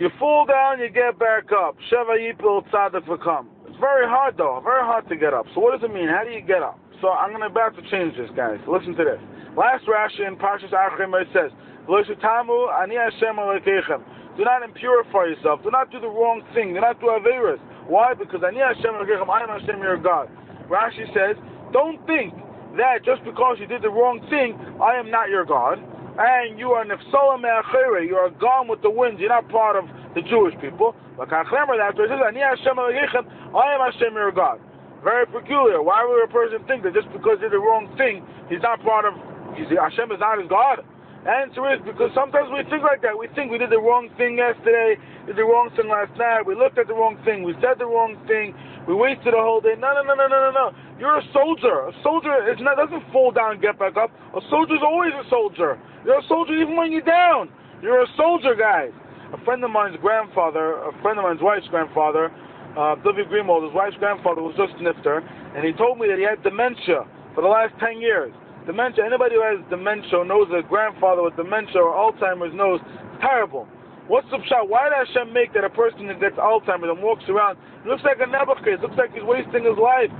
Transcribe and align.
You 0.00 0.08
fall 0.18 0.48
down, 0.48 0.80
you 0.80 0.88
get 0.88 1.20
back 1.20 1.52
up. 1.52 1.76
Sheva 1.92 2.16
Yipil. 2.16 2.64
It's 2.64 3.76
very 3.76 4.08
hard 4.08 4.38
though, 4.38 4.56
very 4.64 4.80
hard 4.80 5.06
to 5.10 5.16
get 5.16 5.34
up. 5.34 5.44
So 5.52 5.60
what 5.60 5.76
does 5.76 5.84
it 5.84 5.92
mean? 5.92 6.08
How 6.08 6.24
do 6.24 6.32
you 6.32 6.40
get 6.40 6.64
up? 6.64 6.80
So 7.04 7.12
I'm 7.12 7.36
going 7.36 7.44
to 7.44 7.52
about 7.52 7.76
to 7.76 7.84
change 7.92 8.16
this, 8.16 8.32
guys. 8.32 8.56
Listen 8.64 8.96
to 8.96 9.04
this. 9.04 9.20
Last 9.52 9.84
Rashi 9.84 10.24
in 10.24 10.40
Parshas 10.40 10.72
Achim 10.72 11.12
it 11.20 11.28
says, 11.36 11.52
Ani 11.84 12.96
Hashem 12.96 13.36
Do 13.36 14.42
not 14.48 14.64
impurify 14.64 15.36
yourself. 15.36 15.60
Do 15.62 15.70
not 15.70 15.92
do 15.92 16.00
the 16.00 16.08
wrong 16.08 16.48
thing. 16.56 16.72
Do 16.72 16.80
not 16.80 16.98
do 16.98 17.12
Averis. 17.12 17.60
Why? 17.84 18.14
Because 18.14 18.40
Ani 18.40 18.64
Hashem 18.64 18.96
I 18.96 19.42
am 19.44 19.52
Hashem 19.52 19.84
your 19.84 20.00
God. 20.00 20.32
Rashi 20.72 21.04
says, 21.12 21.36
don't 21.76 22.00
think 22.06 22.32
that 22.80 23.04
just 23.04 23.20
because 23.28 23.58
you 23.60 23.66
did 23.66 23.82
the 23.82 23.92
wrong 23.92 24.24
thing, 24.32 24.56
I 24.80 24.96
am 24.96 25.10
not 25.10 25.28
your 25.28 25.44
God 25.44 25.76
and 26.20 26.58
you 26.58 26.72
are 26.76 26.84
nefsola 26.84 27.40
me'achere, 27.40 28.04
you 28.04 28.16
are 28.16 28.28
gone 28.28 28.68
with 28.68 28.82
the 28.82 28.90
wind, 28.90 29.18
you're 29.18 29.32
not 29.32 29.48
part 29.48 29.76
of 29.76 29.88
the 30.14 30.20
Jewish 30.20 30.52
people. 30.60 30.94
Like 31.16 31.32
Achlemer, 31.32 31.80
that 31.80 31.96
says, 31.96 32.12
Ani 32.12 32.40
Hashem 32.40 32.76
I 32.76 33.66
am 33.72 33.80
Hashem 33.80 34.12
your 34.12 34.32
God. 34.32 34.60
Very 35.02 35.24
peculiar. 35.26 35.80
Why 35.80 36.04
would 36.04 36.20
a 36.20 36.28
person 36.28 36.60
think 36.68 36.84
that 36.84 36.92
just 36.92 37.08
because 37.12 37.40
he 37.40 37.48
did 37.48 37.56
the 37.56 37.64
wrong 37.64 37.88
thing, 37.96 38.20
he's 38.52 38.60
not 38.60 38.84
part 38.84 39.08
of, 39.08 39.16
he's, 39.56 39.72
Hashem 39.72 40.12
is 40.12 40.20
not 40.20 40.36
his 40.36 40.48
God? 40.48 40.84
Answer 41.24 41.64
is 41.72 41.80
because 41.84 42.12
sometimes 42.12 42.48
we 42.52 42.64
think 42.68 42.84
like 42.84 43.00
that. 43.00 43.16
We 43.16 43.28
think 43.36 43.52
we 43.52 43.56
did 43.56 43.68
the 43.68 43.80
wrong 43.80 44.08
thing 44.16 44.36
yesterday, 44.40 44.96
did 45.24 45.36
the 45.36 45.44
wrong 45.44 45.68
thing 45.76 45.88
last 45.88 46.12
night, 46.16 46.44
we 46.44 46.56
looked 46.56 46.76
at 46.76 46.88
the 46.88 46.96
wrong 46.96 47.20
thing, 47.24 47.44
we 47.44 47.52
said 47.60 47.76
the 47.76 47.88
wrong 47.88 48.16
thing, 48.28 48.52
we 48.90 48.98
wasted 48.98 49.38
a 49.38 49.38
whole 49.38 49.62
day. 49.62 49.78
No, 49.78 49.94
no, 49.94 50.02
no, 50.02 50.18
no, 50.18 50.26
no, 50.26 50.38
no, 50.40 50.50
no. 50.50 50.66
You're 50.98 51.14
a 51.14 51.26
soldier. 51.30 51.86
A 51.86 51.94
soldier 52.02 52.50
is 52.50 52.58
not, 52.58 52.74
doesn't 52.74 53.06
fall 53.14 53.30
down 53.30 53.62
get 53.62 53.78
back 53.78 53.94
up. 53.94 54.10
A 54.34 54.42
soldier's 54.50 54.82
always 54.82 55.14
a 55.14 55.22
soldier. 55.30 55.78
You're 56.02 56.18
a 56.18 56.26
soldier 56.26 56.58
even 56.58 56.74
when 56.74 56.90
you're 56.90 57.06
down. 57.06 57.54
You're 57.86 58.02
a 58.02 58.10
soldier, 58.18 58.58
guys. 58.58 58.90
A 59.30 59.38
friend 59.46 59.62
of 59.62 59.70
mine's 59.70 59.94
grandfather, 60.02 60.74
a 60.82 60.92
friend 61.06 61.22
of 61.22 61.22
mine's 61.22 61.38
wife's 61.38 61.70
grandfather, 61.70 62.34
uh, 62.74 62.98
W. 63.06 63.24
Greenwald, 63.30 63.62
his 63.62 63.74
wife's 63.74 63.94
grandfather 64.02 64.42
was 64.42 64.58
just 64.58 64.74
nifter, 64.82 65.22
and 65.54 65.62
he 65.62 65.70
told 65.78 66.02
me 66.02 66.10
that 66.10 66.18
he 66.18 66.26
had 66.26 66.42
dementia 66.42 67.06
for 67.38 67.46
the 67.46 67.50
last 67.50 67.70
10 67.78 68.02
years. 68.02 68.34
Dementia, 68.66 69.06
anybody 69.06 69.38
who 69.38 69.42
has 69.46 69.62
dementia 69.70 70.26
knows 70.26 70.50
a 70.50 70.66
grandfather 70.66 71.22
with 71.22 71.38
dementia 71.38 71.78
or 71.78 71.94
Alzheimer's 71.94 72.50
knows 72.58 72.82
it's 72.82 73.22
terrible. 73.22 73.70
What's 74.10 74.26
the 74.34 74.42
pshat? 74.42 74.66
Why 74.66 74.90
did 74.90 75.06
Hashem 75.06 75.30
make 75.30 75.54
that 75.54 75.62
a 75.62 75.70
person 75.70 76.10
that 76.10 76.18
gets 76.18 76.34
Alzheimer's 76.34 76.90
and 76.90 76.98
walks 76.98 77.22
around 77.30 77.62
looks 77.86 78.02
like 78.02 78.18
a 78.18 78.26
Nebuchadnezzar, 78.26 78.82
looks 78.82 78.98
like 78.98 79.14
he's 79.14 79.22
wasting 79.22 79.62
his 79.62 79.78
life? 79.78 80.10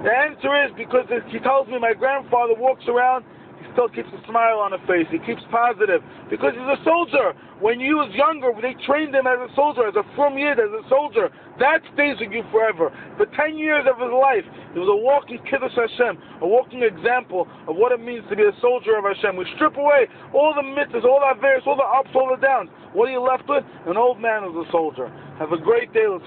The 0.00 0.08
answer 0.08 0.48
is 0.64 0.72
because 0.72 1.04
he 1.28 1.36
tells 1.44 1.68
me 1.68 1.76
my 1.76 1.92
grandfather 1.92 2.56
walks 2.56 2.88
around 2.88 3.28
still 3.76 3.92
keeps 3.92 4.08
a 4.08 4.20
smile 4.24 4.56
on 4.64 4.72
his 4.72 4.80
face. 4.88 5.04
He 5.12 5.20
keeps 5.20 5.44
positive 5.52 6.00
because 6.32 6.56
he's 6.56 6.72
a 6.72 6.80
soldier. 6.80 7.36
When 7.60 7.76
he 7.76 7.92
was 7.92 8.08
younger, 8.16 8.56
they 8.56 8.72
trained 8.88 9.12
him 9.12 9.28
as 9.28 9.36
a 9.36 9.52
soldier, 9.52 9.84
as 9.84 9.96
a 10.00 10.04
frum 10.16 10.40
yid, 10.40 10.56
as 10.56 10.72
a 10.72 10.80
soldier. 10.88 11.28
That 11.60 11.84
stays 11.92 12.16
with 12.16 12.32
you 12.32 12.40
forever. 12.48 12.88
For 13.20 13.28
10 13.28 13.60
years 13.60 13.84
of 13.84 14.00
his 14.00 14.12
life, 14.12 14.48
he 14.72 14.80
was 14.80 14.88
a 14.88 14.96
walking 14.96 15.44
Kiddush 15.44 15.76
Hashem, 15.76 16.16
a 16.40 16.48
walking 16.48 16.80
example 16.80 17.44
of 17.68 17.76
what 17.76 17.92
it 17.92 18.00
means 18.00 18.24
to 18.32 18.36
be 18.36 18.48
a 18.48 18.56
soldier 18.64 18.96
of 18.96 19.04
Hashem. 19.04 19.36
We 19.36 19.44
strip 19.60 19.76
away 19.76 20.08
all 20.32 20.56
the 20.56 20.64
mitzvahs, 20.64 21.04
all 21.04 21.20
the 21.20 21.36
averis, 21.36 21.68
all 21.68 21.76
the 21.76 21.84
ups, 21.84 22.12
all 22.16 22.32
the 22.32 22.40
downs. 22.40 22.72
What 22.96 23.12
are 23.12 23.12
you 23.12 23.20
left 23.20 23.44
with? 23.44 23.64
An 23.84 24.00
old 24.00 24.16
man 24.16 24.40
who's 24.44 24.64
a 24.64 24.68
soldier. 24.72 25.12
Have 25.36 25.52
a 25.52 25.60
great 25.60 25.92
day. 25.92 26.08
Let's. 26.08 26.24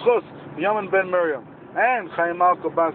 Yaman 0.58 0.90
Ben 0.90 1.10
Miriam. 1.10 1.46
And 1.76 2.10
Chaim 2.12 2.38
Malko 2.38 2.74
Bas 2.74 2.94